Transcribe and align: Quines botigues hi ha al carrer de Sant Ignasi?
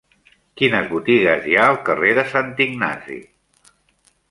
Quines 0.61 0.87
botigues 0.93 1.45
hi 1.51 1.53
ha 1.59 1.67
al 1.73 1.77
carrer 1.91 2.15
de 2.21 2.25
Sant 2.33 2.51
Ignasi? 2.69 3.21